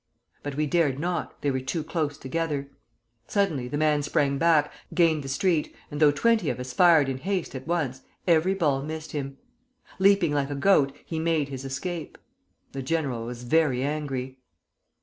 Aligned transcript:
But 0.41 0.55
we 0.55 0.65
dared 0.65 0.97
not, 0.97 1.39
they 1.43 1.51
were 1.51 1.59
too 1.59 1.83
close 1.83 2.17
together. 2.17 2.71
Suddenly 3.27 3.67
the 3.67 3.77
man 3.77 4.01
sprang 4.01 4.39
back, 4.39 4.73
gained 4.95 5.23
the 5.23 5.27
street, 5.29 5.75
and 5.91 5.99
though 5.99 6.09
twenty 6.09 6.49
of 6.49 6.59
us 6.59 6.73
fired 6.73 7.07
in 7.07 7.19
haste 7.19 7.53
at 7.53 7.67
once, 7.67 8.01
every 8.25 8.55
ball 8.55 8.81
missed 8.81 9.11
him. 9.11 9.37
Leaping 9.99 10.31
like 10.33 10.49
a 10.49 10.55
goat, 10.55 10.95
he 11.05 11.19
made 11.19 11.49
his 11.49 11.63
escape. 11.65 12.17
The 12.71 12.81
general 12.81 13.25
was 13.27 13.43
very 13.43 13.83
angry. 13.83 14.39